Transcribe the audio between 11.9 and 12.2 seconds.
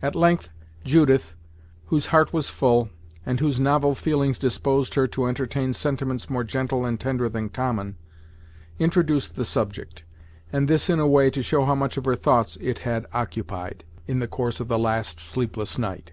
of her